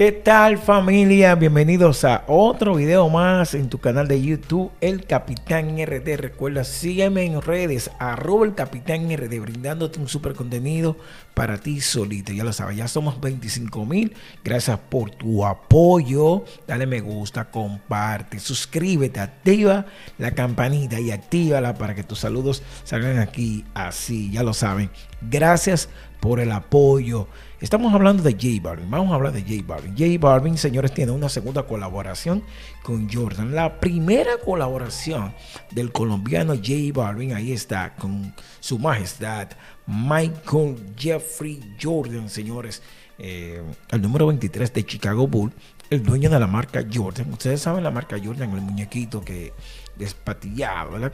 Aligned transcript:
¿Qué 0.00 0.12
tal 0.12 0.56
familia? 0.56 1.34
Bienvenidos 1.34 2.04
a 2.04 2.24
otro 2.26 2.76
video 2.76 3.10
más 3.10 3.52
en 3.52 3.68
tu 3.68 3.80
canal 3.80 4.08
de 4.08 4.22
YouTube, 4.22 4.72
El 4.80 5.04
Capitán 5.04 5.76
RD. 5.76 6.16
Recuerda, 6.16 6.64
sígueme 6.64 7.24
en 7.24 7.42
redes, 7.42 7.90
arroba 7.98 8.46
el 8.46 8.54
Capitán 8.54 9.14
RD, 9.14 9.38
brindándote 9.38 10.00
un 10.00 10.08
super 10.08 10.32
contenido 10.32 10.96
para 11.34 11.58
ti 11.58 11.82
solito. 11.82 12.32
Ya 12.32 12.44
lo 12.44 12.54
sabes, 12.54 12.78
ya 12.78 12.88
somos 12.88 13.20
25 13.20 13.84
mil. 13.84 14.14
Gracias 14.42 14.78
por 14.78 15.10
tu 15.10 15.44
apoyo. 15.44 16.46
Dale 16.66 16.86
me 16.86 17.00
gusta, 17.00 17.50
comparte, 17.50 18.38
suscríbete, 18.38 19.20
activa 19.20 19.84
la 20.16 20.30
campanita 20.30 20.98
y 20.98 21.10
actívala 21.10 21.74
para 21.74 21.94
que 21.94 22.04
tus 22.04 22.20
saludos 22.20 22.62
salgan 22.84 23.18
aquí 23.18 23.66
así. 23.74 24.30
Ya 24.30 24.42
lo 24.44 24.54
saben. 24.54 24.90
Gracias 25.20 25.90
por 26.20 26.40
el 26.40 26.52
apoyo. 26.52 27.26
Estamos 27.60 27.92
hablando 27.92 28.22
de 28.22 28.32
J 28.32 28.62
Balvin. 28.62 28.90
Vamos 28.90 29.12
a 29.12 29.16
hablar 29.16 29.32
de 29.32 29.42
J 29.42 29.66
Balvin. 29.66 29.92
J 29.96 30.04
Balvin, 30.20 30.56
señores, 30.56 30.92
tiene 30.92 31.12
una 31.12 31.28
segunda 31.28 31.64
colaboración 31.64 32.42
con 32.82 33.10
Jordan. 33.10 33.54
La 33.54 33.80
primera 33.80 34.38
colaboración 34.38 35.34
del 35.70 35.92
colombiano 35.92 36.54
J 36.54 36.72
Balvin, 36.94 37.34
ahí 37.34 37.52
está, 37.52 37.94
con 37.96 38.34
su 38.60 38.78
majestad 38.78 39.48
Michael 39.86 40.94
Jeffrey 40.96 41.76
Jordan, 41.80 42.28
señores. 42.28 42.82
Eh, 43.18 43.62
el 43.90 44.00
número 44.00 44.26
23 44.28 44.72
de 44.72 44.86
Chicago 44.86 45.26
Bull, 45.26 45.52
el 45.90 46.02
dueño 46.02 46.30
de 46.30 46.38
la 46.38 46.46
marca 46.46 46.84
Jordan. 46.90 47.30
Ustedes 47.32 47.60
saben 47.60 47.84
la 47.84 47.90
marca 47.90 48.16
Jordan, 48.22 48.54
el 48.54 48.62
muñequito 48.62 49.22
que 49.22 49.52
despatillaba, 49.96 51.10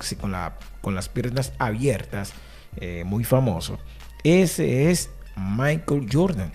con 0.81 0.95
las 0.95 1.09
piernas 1.09 1.53
abiertas, 1.59 2.33
eh, 2.77 3.03
muy 3.05 3.25
famoso. 3.25 3.79
Ese 4.27 4.91
es 4.91 5.09
Michael 5.37 6.09
Jordan, 6.13 6.51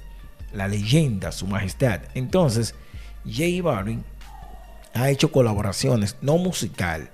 la 0.51 0.67
leyenda, 0.67 1.31
su 1.31 1.47
majestad. 1.47 2.01
Entonces, 2.15 2.75
J 3.23 3.63
Balvin 3.63 4.03
ha 4.93 5.09
hecho 5.09 5.31
colaboraciones, 5.31 6.17
no 6.19 6.37
musical, 6.37 7.09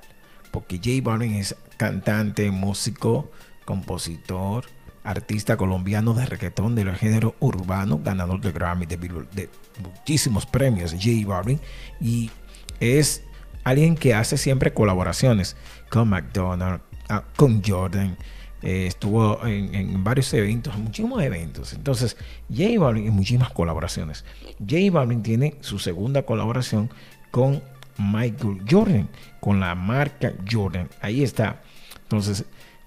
porque 0.51 0.77
J 0.77 0.89
Balvin 1.03 1.35
es 1.35 1.55
cantante, 1.77 2.49
músico, 2.49 3.29
compositor, 3.65 4.65
artista 5.03 5.57
colombiano 5.57 6.15
de 6.15 6.25
reggaetón 6.25 6.73
del 6.73 6.95
género 6.95 7.35
urbano, 7.39 8.01
ganador 8.03 8.41
de 8.41 8.51
Grammy, 8.51 8.87
de, 8.87 9.49
muchísimos 9.79 10.47
premios, 10.47 10.91
J 10.91 11.07
Balvin, 11.27 11.61
y 12.01 12.31
es 12.79 13.21
alguien 13.63 13.95
que 13.95 14.15
hace 14.15 14.37
siempre 14.37 14.73
colaboraciones 14.73 15.55
con 15.91 16.09
McDonald's, 16.09 16.83
ah, 17.09 17.25
con 17.35 17.61
Jordan, 17.63 18.17
eh, 18.61 18.87
estuvo 18.87 19.45
en, 19.45 20.03
varios 20.03 20.33
eventos, 20.33 20.77
muchísimos 20.77 21.21
eventos. 21.21 21.73
Entonces, 21.73 22.17
J 22.49 22.79
Balvin 22.79 23.05
y 23.05 23.09
muchísimas 23.11 23.51
colaboraciones. 23.51 24.25
J 24.59 24.91
Balvin 24.91 25.21
tiene 25.21 25.55
su 25.61 25.79
segunda 25.79 26.23
colaboración 26.23 26.89
con 27.29 27.61
Michael 27.97 28.61
Jordan, 28.69 29.09
con 29.39 29.59
la 29.59 29.75
marca 29.75 30.33
Jordan. 30.49 30.89
Ahí 31.01 31.23
está. 31.23 31.61
Entonces, 32.03 32.45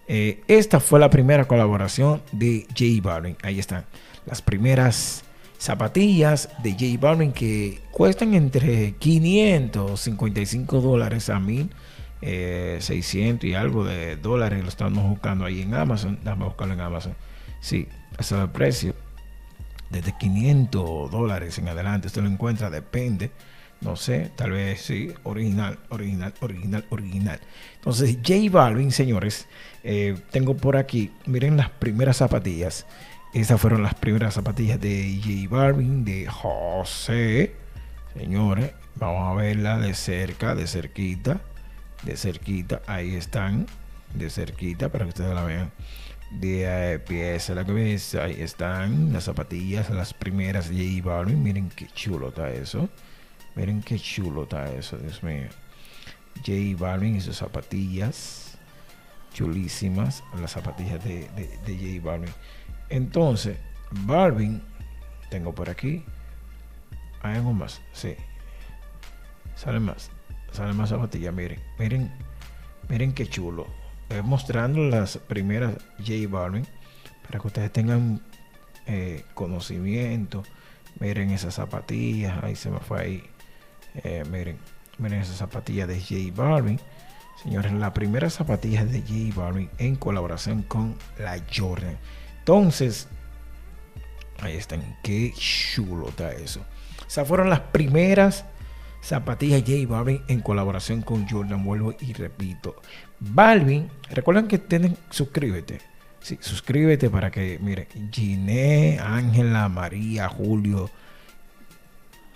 eh, 0.08 0.42
esta 0.48 0.80
fue 0.80 0.98
la 0.98 1.10
primera 1.10 1.46
colaboración 1.46 2.22
de 2.32 2.66
J 2.70 2.84
Balvin. 3.02 3.36
Ahí 3.42 3.60
están 3.60 3.84
las 4.26 4.42
primeras 4.42 5.22
zapatillas 5.58 6.48
de 6.62 6.72
J 6.72 6.84
Balvin 6.98 7.32
que 7.32 7.80
cuestan 7.92 8.34
entre 8.34 8.92
555 8.98 10.80
dólares 10.80 11.30
a 11.30 11.38
1000 11.38 11.70
600 12.20 13.44
eh, 13.44 13.48
y 13.48 13.54
algo 13.54 13.84
de 13.84 14.16
dólares 14.16 14.62
lo 14.62 14.68
estamos 14.68 15.08
buscando 15.08 15.44
ahí 15.44 15.62
en 15.62 15.74
Amazon. 15.74 16.18
Déjame 16.22 16.44
buscarlo 16.44 16.74
en 16.74 16.80
Amazon. 16.80 17.14
Sí, 17.60 17.88
ese 18.18 18.34
es 18.34 18.40
el 18.40 18.50
precio. 18.50 18.94
Desde 19.90 20.16
500 20.16 21.10
dólares 21.10 21.58
en 21.58 21.68
adelante 21.68 22.08
usted 22.08 22.22
lo 22.22 22.28
encuentra, 22.28 22.70
depende. 22.70 23.30
No 23.80 23.96
sé, 23.96 24.30
tal 24.36 24.50
vez 24.50 24.82
sí, 24.82 25.12
original, 25.22 25.78
original, 25.88 26.34
original, 26.40 26.84
original. 26.90 27.40
Entonces, 27.76 28.18
J 28.22 28.34
Balvin, 28.50 28.92
señores, 28.92 29.46
eh, 29.82 30.18
tengo 30.30 30.54
por 30.54 30.76
aquí, 30.76 31.10
miren 31.24 31.56
las 31.56 31.70
primeras 31.70 32.18
zapatillas. 32.18 32.86
Esas 33.32 33.58
fueron 33.58 33.82
las 33.82 33.94
primeras 33.94 34.34
zapatillas 34.34 34.78
de 34.80 35.18
J 35.24 35.48
Balvin, 35.48 36.04
de 36.04 36.26
José. 36.26 37.54
Señores, 38.12 38.72
vamos 38.96 39.32
a 39.32 39.40
verla 39.40 39.78
de 39.78 39.94
cerca, 39.94 40.54
de 40.54 40.66
cerquita 40.66 41.40
de 42.02 42.16
cerquita, 42.16 42.82
ahí 42.86 43.14
están, 43.14 43.66
de 44.14 44.30
cerquita 44.30 44.88
para 44.90 45.04
que 45.04 45.10
ustedes 45.10 45.34
la 45.34 45.44
vean. 45.44 45.72
De 46.30 47.02
pieza 47.08 47.52
a 47.52 47.56
la 47.56 47.64
cabeza, 47.64 48.24
ahí 48.24 48.40
están 48.40 49.12
las 49.12 49.24
zapatillas, 49.24 49.90
las 49.90 50.14
primeras 50.14 50.68
J 50.68 50.78
Balvin. 51.02 51.42
Miren 51.42 51.70
qué 51.70 51.88
chulo 51.88 52.28
está 52.28 52.50
eso. 52.50 52.88
Miren 53.56 53.82
qué 53.82 53.98
chulo 53.98 54.44
está 54.44 54.70
eso, 54.72 54.96
Dios 54.96 55.22
mío. 55.24 55.48
J 56.36 56.52
Balvin 56.78 57.16
y 57.16 57.20
sus 57.20 57.36
zapatillas 57.36 58.56
chulísimas, 59.34 60.22
las 60.40 60.52
zapatillas 60.52 61.02
de, 61.04 61.28
de, 61.66 61.76
J 61.76 62.06
Balvin. 62.06 62.32
Entonces, 62.90 63.56
Balvin, 63.90 64.62
tengo 65.30 65.52
por 65.52 65.68
aquí. 65.68 66.04
Hay 67.22 67.36
algo 67.36 67.52
más, 67.52 67.80
sí. 67.92 68.14
Sale 69.56 69.80
más 69.80 70.10
sale 70.52 70.72
más 70.72 70.90
zapatilla, 70.90 71.32
miren, 71.32 71.60
miren, 71.78 72.12
miren 72.88 73.12
qué 73.12 73.26
chulo. 73.26 73.66
mostrando 74.24 74.80
las 74.84 75.18
primeras 75.18 75.74
J 75.98 76.28
Balvin 76.28 76.66
para 77.22 77.38
que 77.38 77.46
ustedes 77.46 77.72
tengan 77.72 78.20
eh, 78.86 79.24
conocimiento. 79.34 80.42
Miren 80.98 81.30
esas 81.30 81.54
zapatillas, 81.54 82.42
ahí 82.42 82.56
se 82.56 82.70
me 82.70 82.80
fue 82.80 83.00
ahí. 83.00 83.22
Eh, 84.02 84.24
miren, 84.30 84.58
miren 84.98 85.20
esas 85.20 85.36
zapatillas 85.36 85.86
de 85.86 86.00
J 86.00 86.14
Balvin. 86.34 86.80
Señores, 87.42 87.72
la 87.72 87.94
primera 87.94 88.28
zapatilla 88.28 88.84
de 88.84 89.00
J 89.00 89.40
Balvin 89.40 89.70
en 89.78 89.96
colaboración 89.96 90.62
con 90.62 90.96
la 91.18 91.40
Jordan. 91.54 91.96
Entonces, 92.40 93.08
ahí 94.40 94.56
están. 94.56 94.98
Qué 95.02 95.32
chulo 95.36 96.08
está 96.08 96.32
eso. 96.32 96.60
Esas 97.06 97.26
fueron 97.26 97.48
las 97.48 97.60
primeras 97.60 98.44
zapatillas 99.00 99.62
J 99.62 99.86
Balvin 99.86 100.22
en 100.28 100.40
colaboración 100.40 101.02
con 101.02 101.28
Jordan. 101.28 101.64
Vuelvo 101.64 101.94
y 102.00 102.12
repito. 102.12 102.76
Balvin, 103.18 103.88
recuerden 104.10 104.48
que 104.48 104.58
tienen, 104.58 104.96
suscríbete. 105.10 105.80
Sí, 106.20 106.38
suscríbete 106.40 107.08
para 107.08 107.30
que, 107.30 107.58
mire, 107.60 107.88
Giné, 108.10 108.98
Ángela, 109.00 109.68
María, 109.68 110.28
Julio, 110.28 110.90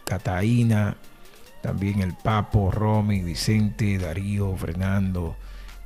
Cataína, 0.04 0.96
también 1.62 2.00
el 2.00 2.14
Papo, 2.14 2.70
Romy, 2.70 3.22
Vicente, 3.22 3.98
Darío, 3.98 4.56
Fernando 4.56 5.36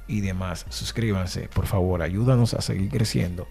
y 0.06 0.20
demás. 0.20 0.66
Suscríbanse, 0.68 1.48
por 1.48 1.66
favor, 1.66 2.02
ayúdanos 2.02 2.54
a 2.54 2.60
seguir 2.60 2.88
creciendo. 2.88 3.48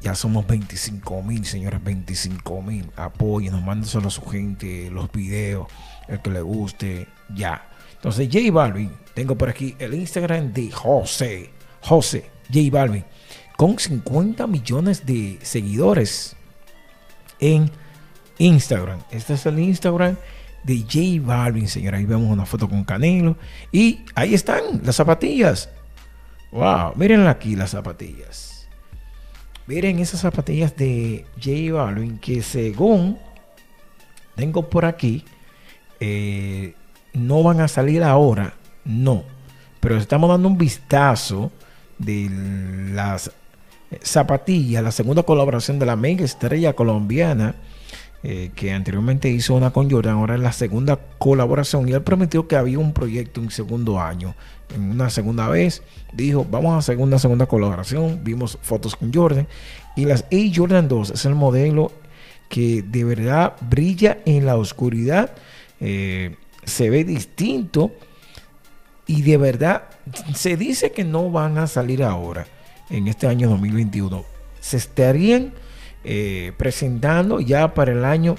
Ya 0.00 0.14
somos 0.14 0.46
25 0.46 1.22
mil, 1.22 1.44
señores, 1.44 1.82
25 1.82 2.62
mil. 2.62 2.90
Apóyenos, 2.96 3.62
mándenselo 3.62 4.08
a 4.08 4.10
su 4.10 4.22
gente, 4.22 4.90
los 4.90 5.12
videos, 5.12 5.66
el 6.08 6.20
que 6.20 6.30
le 6.30 6.40
guste, 6.40 7.06
ya. 7.34 7.68
Entonces, 7.96 8.28
J 8.32 8.50
Balvin, 8.50 8.90
tengo 9.14 9.36
por 9.36 9.50
aquí 9.50 9.76
el 9.78 9.92
Instagram 9.92 10.52
de 10.54 10.70
José, 10.70 11.50
José, 11.82 12.30
J 12.48 12.70
Balvin, 12.72 13.04
con 13.58 13.78
50 13.78 14.46
millones 14.46 15.04
de 15.04 15.38
seguidores 15.42 16.34
en 17.38 17.70
Instagram. 18.38 19.00
Este 19.10 19.34
es 19.34 19.44
el 19.44 19.58
Instagram 19.58 20.16
de 20.64 20.78
J 20.80 21.26
Balvin, 21.26 21.68
señora. 21.68 21.98
Ahí 21.98 22.06
vemos 22.06 22.30
una 22.30 22.46
foto 22.46 22.68
con 22.68 22.84
Canelo. 22.84 23.36
Y 23.70 24.04
ahí 24.14 24.32
están 24.32 24.80
las 24.82 24.96
zapatillas. 24.96 25.68
Wow, 26.52 26.94
miren 26.96 27.26
aquí 27.26 27.54
las 27.54 27.70
zapatillas. 27.70 28.59
Miren 29.70 30.00
esas 30.00 30.22
zapatillas 30.22 30.76
de 30.76 31.24
J 31.36 31.72
Balvin 31.72 32.18
que 32.18 32.42
según 32.42 33.16
tengo 34.34 34.68
por 34.68 34.84
aquí, 34.84 35.24
eh, 36.00 36.74
no 37.12 37.44
van 37.44 37.60
a 37.60 37.68
salir 37.68 38.02
ahora, 38.02 38.54
no. 38.84 39.22
Pero 39.78 39.96
estamos 39.96 40.28
dando 40.28 40.48
un 40.48 40.58
vistazo 40.58 41.52
de 41.98 42.28
las 42.92 43.30
zapatillas, 44.02 44.82
la 44.82 44.90
segunda 44.90 45.22
colaboración 45.22 45.78
de 45.78 45.86
la 45.86 45.94
mega 45.94 46.24
estrella 46.24 46.72
colombiana, 46.72 47.54
eh, 48.22 48.50
que 48.54 48.72
anteriormente 48.72 49.30
hizo 49.30 49.54
una 49.54 49.70
con 49.70 49.90
Jordan, 49.90 50.16
ahora 50.16 50.34
es 50.34 50.40
la 50.40 50.52
segunda 50.52 50.98
colaboración 51.18 51.88
y 51.88 51.92
él 51.92 52.02
prometió 52.02 52.46
que 52.46 52.56
había 52.56 52.78
un 52.78 52.92
proyecto 52.92 53.40
en 53.40 53.50
segundo 53.50 54.00
año 54.00 54.34
en 54.74 54.90
una 54.90 55.10
segunda 55.10 55.48
vez. 55.48 55.82
Dijo, 56.12 56.46
vamos 56.50 56.72
a 56.74 56.78
hacer 56.78 56.98
una 56.98 57.18
segunda 57.18 57.46
colaboración. 57.46 58.20
Vimos 58.22 58.58
fotos 58.62 58.96
con 58.96 59.12
Jordan. 59.12 59.46
Y 59.96 60.04
las 60.04 60.22
A 60.24 60.54
Jordan 60.54 60.88
2 60.88 61.10
es 61.10 61.24
el 61.24 61.34
modelo 61.34 61.92
que 62.48 62.82
de 62.82 63.04
verdad 63.04 63.54
brilla 63.60 64.18
en 64.24 64.46
la 64.46 64.56
oscuridad. 64.56 65.32
Eh, 65.80 66.36
se 66.64 66.90
ve 66.90 67.04
distinto. 67.04 67.92
Y 69.06 69.22
de 69.22 69.36
verdad 69.36 69.84
se 70.34 70.56
dice 70.56 70.92
que 70.92 71.04
no 71.04 71.30
van 71.30 71.58
a 71.58 71.66
salir 71.66 72.04
ahora, 72.04 72.46
en 72.90 73.08
este 73.08 73.26
año 73.26 73.48
2021. 73.48 74.24
Se 74.60 74.76
estarían 74.76 75.52
eh, 76.04 76.52
presentando 76.56 77.40
ya 77.40 77.74
para 77.74 77.90
el 77.92 78.04
año 78.04 78.36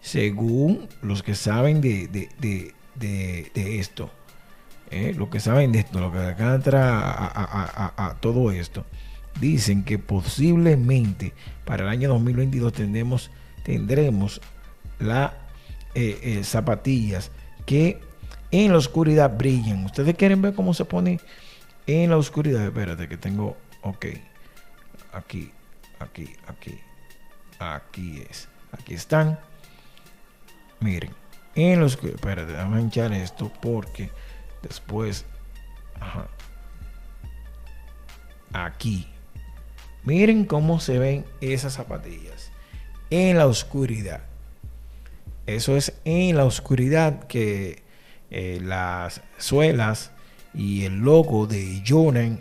según 0.01 0.89
los 1.01 1.23
que 1.23 1.35
saben 1.35 1.81
de, 1.81 2.09
de, 2.09 3.79
esto. 3.79 4.11
Eh, 4.91 5.15
lo 5.17 5.31
que 5.31 5.41
saben 5.41 5.73
de 5.73 5.81
esto, 5.81 6.01
lo 6.01 6.13
que 6.13 6.19
acá 6.19 6.55
entra 6.55 7.01
a, 7.97 8.17
todo 8.21 8.51
esto. 8.51 8.85
Dicen 9.41 9.85
que 9.85 9.99
posiblemente 9.99 11.33
para 11.65 11.85
el 11.85 11.89
año 11.91 12.09
2022 12.11 12.73
tendremos, 12.73 13.31
tendremos 13.65 14.41
las 14.99 15.33
eh, 15.95 16.41
zapatillas 16.45 17.31
que 17.67 18.01
en 18.51 18.73
la 18.73 18.79
oscuridad 18.79 19.37
brillan. 19.37 19.85
Ustedes 19.85 20.15
quieren 20.15 20.41
ver 20.41 20.55
cómo 20.55 20.75
se 20.75 20.85
pone 20.85 21.21
en 21.87 22.11
la 22.11 22.17
oscuridad. 22.17 22.65
Espérate 22.65 23.09
que 23.09 23.17
tengo, 23.17 23.57
ok. 23.83 24.07
Aquí, 25.13 25.51
aquí, 25.99 26.31
aquí. 26.47 26.79
Aquí 27.59 28.25
es. 28.29 28.49
Aquí 28.73 28.95
están. 28.95 29.39
Miren. 30.81 31.11
En 31.55 31.81
los 31.81 31.97
que. 31.97 32.09
Espérate, 32.09 32.53
déjame 32.53 32.81
manchar 32.81 33.13
esto 33.13 33.53
porque 33.63 34.11
después. 34.63 35.25
Ajá. 36.01 36.29
Aquí. 38.53 39.09
Miren 40.05 40.45
cómo 40.45 40.81
se 40.81 40.99
ven 40.99 41.25
esas 41.41 41.75
zapatillas. 41.75 42.51
En 43.11 43.39
la 43.39 43.47
oscuridad. 43.47 44.23
Eso 45.47 45.77
es 45.77 45.95
en 46.05 46.37
la 46.37 46.45
oscuridad 46.45 47.27
que 47.27 47.83
eh, 48.31 48.61
las 48.63 49.21
suelas 49.39 50.11
y 50.55 50.85
el 50.85 50.99
logo 50.99 51.47
de 51.47 51.83
Jordan 51.87 52.41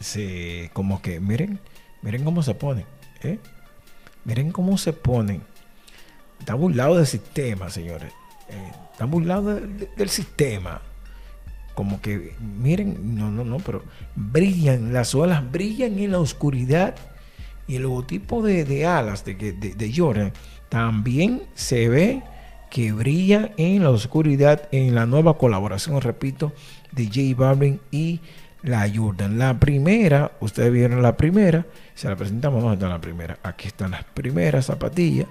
se 0.00 0.70
como 0.72 1.02
que 1.02 1.20
miren 1.20 1.60
miren 2.02 2.24
cómo 2.24 2.42
se 2.42 2.54
ponen 2.54 2.84
¿eh? 3.22 3.38
miren 4.24 4.52
cómo 4.52 4.78
se 4.78 4.92
ponen 4.92 5.42
están 6.38 6.60
burlados 6.60 6.96
del 6.98 7.06
sistema 7.06 7.70
señores 7.70 8.12
eh, 8.48 8.72
están 8.92 9.10
burlados 9.10 9.60
del 9.96 10.08
sistema 10.08 10.80
como 11.76 12.00
que 12.00 12.34
miren 12.40 13.14
no 13.16 13.30
no 13.30 13.44
no 13.44 13.58
pero 13.58 13.84
brillan 14.16 14.92
las 14.92 15.08
suelas 15.08 15.48
brillan 15.52 16.00
en 16.00 16.10
la 16.10 16.18
oscuridad 16.18 16.96
y 17.68 17.76
el 17.76 17.82
logotipo 17.82 18.42
de, 18.42 18.86
alas 18.86 19.24
de, 19.24 19.34
de, 19.34 19.52
de 19.52 19.92
Jordan 19.94 20.32
también 20.68 21.42
se 21.54 21.88
ve 21.88 22.22
que 22.70 22.92
brilla 22.92 23.52
en 23.56 23.82
la 23.82 23.90
oscuridad 23.90 24.68
en 24.72 24.94
la 24.94 25.06
nueva 25.06 25.38
colaboración, 25.38 26.00
repito, 26.00 26.52
de 26.92 27.06
J 27.06 27.20
Balvin 27.36 27.80
y 27.90 28.20
la 28.62 28.90
Jordan. 28.92 29.38
La 29.38 29.58
primera, 29.58 30.32
ustedes 30.40 30.72
vieron 30.72 31.02
la 31.02 31.16
primera, 31.16 31.66
se 31.94 32.08
la 32.08 32.16
presentamos, 32.16 32.62
¿dónde 32.62 32.76
está 32.76 32.88
la 32.88 33.00
primera? 33.00 33.38
Aquí 33.42 33.68
están 33.68 33.92
las 33.92 34.04
primeras 34.04 34.66
zapatillas, 34.66 35.28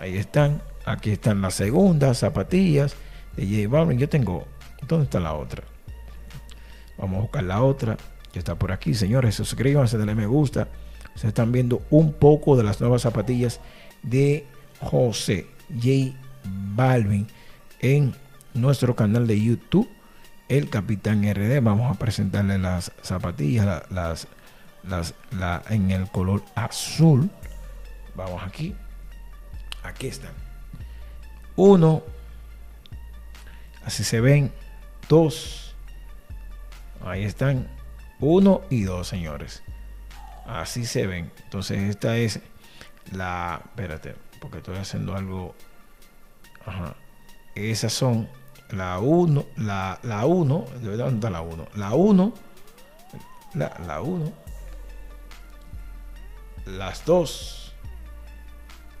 ahí 0.00 0.16
están, 0.16 0.62
aquí 0.84 1.10
están 1.10 1.42
las 1.42 1.54
segundas 1.54 2.18
zapatillas 2.18 2.96
de 3.36 3.46
J 3.46 3.68
Balvin. 3.68 3.98
Yo 3.98 4.08
tengo, 4.08 4.46
¿dónde 4.86 5.04
está 5.04 5.20
la 5.20 5.34
otra? 5.34 5.64
Vamos 6.98 7.18
a 7.18 7.22
buscar 7.22 7.44
la 7.44 7.62
otra, 7.62 7.96
que 8.32 8.38
está 8.38 8.54
por 8.56 8.72
aquí, 8.72 8.94
señores, 8.94 9.34
suscríbanse, 9.34 9.98
denle 9.98 10.14
me 10.14 10.26
gusta. 10.26 10.68
Se 11.14 11.28
están 11.28 11.52
viendo 11.52 11.82
un 11.90 12.12
poco 12.12 12.56
de 12.56 12.64
las 12.64 12.80
nuevas 12.80 13.02
zapatillas 13.02 13.60
de 14.02 14.46
José 14.80 15.46
J 15.70 16.16
Balvin 16.74 17.26
en 17.80 18.14
nuestro 18.54 18.96
canal 18.96 19.26
de 19.26 19.40
YouTube, 19.40 19.88
el 20.48 20.70
Capitán 20.70 21.22
RD. 21.22 21.60
Vamos 21.62 21.94
a 21.94 21.98
presentarle 21.98 22.58
las 22.58 22.92
zapatillas, 23.02 23.84
las, 23.90 24.28
las, 24.82 25.14
la, 25.30 25.62
en 25.70 25.90
el 25.90 26.08
color 26.10 26.42
azul. 26.54 27.30
Vamos 28.14 28.42
aquí. 28.44 28.74
Aquí 29.82 30.06
están. 30.06 30.32
Uno. 31.56 32.02
Así 33.84 34.04
se 34.04 34.20
ven. 34.20 34.52
Dos. 35.08 35.74
Ahí 37.04 37.24
están. 37.24 37.68
Uno 38.20 38.62
y 38.70 38.82
dos, 38.82 39.08
señores. 39.08 39.62
Así 40.46 40.86
se 40.86 41.06
ven. 41.06 41.32
Entonces 41.44 41.78
esta 41.82 42.16
es 42.16 42.40
la... 43.12 43.62
Espérate, 43.64 44.14
porque 44.40 44.58
estoy 44.58 44.76
haciendo 44.76 45.16
algo 45.16 45.54
Ajá. 46.66 46.96
Esas 47.54 47.92
son 47.92 48.28
la 48.70 48.98
1, 48.98 49.46
la 49.56 49.98
1, 50.26 50.64
de 50.80 50.88
verdad, 50.88 51.04
¿dónde 51.04 51.26
está 51.26 51.30
la 51.30 51.42
1? 51.42 51.66
La 51.74 51.94
1, 51.94 52.34
la 53.54 54.00
1, 54.00 54.32
las 56.66 57.04
2, 57.04 57.74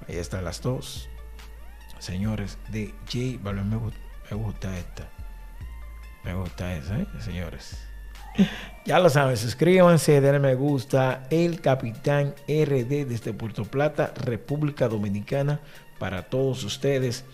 ahí 0.08 0.16
están 0.16 0.44
las 0.44 0.62
2, 0.62 1.08
señores, 1.98 2.58
de 2.68 2.94
J 3.06 3.42
Balvin, 3.42 3.70
me, 3.70 3.76
me, 4.30 4.36
gusta 4.36 4.76
esta, 4.78 5.08
me 6.24 6.34
gusta 6.34 6.74
esa, 6.74 6.98
¿eh? 6.98 7.06
señores. 7.20 7.78
Ya 8.86 8.98
lo 8.98 9.08
saben, 9.08 9.38
suscríbanse, 9.38 10.20
denle 10.20 10.40
me 10.40 10.54
gusta. 10.54 11.22
El 11.30 11.62
Capitán 11.62 12.34
RD 12.46 13.06
desde 13.06 13.32
Puerto 13.32 13.64
Plata, 13.64 14.12
República 14.14 14.88
Dominicana, 14.88 15.60
para 15.98 16.24
todos 16.24 16.64
ustedes. 16.64 17.24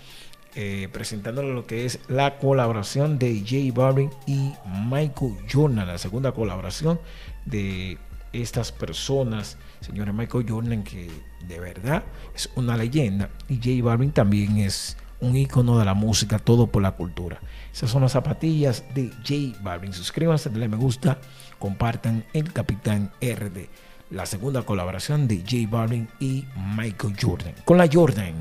Eh, 0.56 0.88
presentándole 0.92 1.54
lo 1.54 1.64
que 1.64 1.86
es 1.86 2.00
la 2.08 2.38
colaboración 2.38 3.20
de 3.20 3.38
J 3.40 3.72
Balvin 3.72 4.10
y 4.26 4.52
Michael 4.88 5.36
Jordan, 5.50 5.86
la 5.86 5.96
segunda 5.96 6.32
colaboración 6.32 7.00
de 7.46 7.98
estas 8.32 8.72
personas, 8.72 9.58
señores 9.80 10.12
Michael 10.12 10.46
Jordan, 10.48 10.82
que 10.82 11.08
de 11.46 11.60
verdad 11.60 12.02
es 12.34 12.50
una 12.56 12.76
leyenda, 12.76 13.30
y 13.48 13.56
J 13.56 13.84
Balvin 13.84 14.10
también 14.10 14.58
es 14.58 14.96
un 15.20 15.36
icono 15.36 15.78
de 15.78 15.84
la 15.84 15.94
música, 15.94 16.38
todo 16.38 16.66
por 16.66 16.82
la 16.82 16.92
cultura. 16.92 17.40
Esas 17.72 17.90
son 17.90 18.02
las 18.02 18.12
zapatillas 18.12 18.84
de 18.94 19.10
J 19.26 19.58
Balvin. 19.62 19.92
Suscríbanse, 19.92 20.50
denle 20.50 20.68
me 20.68 20.76
gusta, 20.76 21.18
compartan 21.58 22.24
el 22.32 22.52
Capitán 22.52 23.12
RD, 23.20 23.68
la 24.10 24.26
segunda 24.26 24.62
colaboración 24.62 25.28
de 25.28 25.38
J 25.38 25.68
Balvin 25.70 26.08
y 26.18 26.44
Michael 26.76 27.14
Jordan. 27.20 27.54
Con 27.64 27.78
la 27.78 27.88
Jordan, 27.90 28.34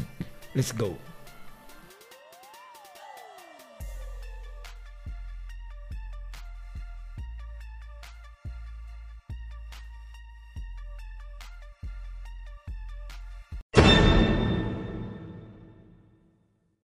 let's 0.53 0.75
go. 0.75 1.08